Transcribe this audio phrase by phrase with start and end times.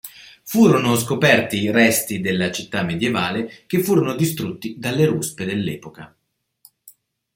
[0.41, 6.15] Furono scoperti resti della città medievale, che furono distrutti dalle ruspe dell'epoca.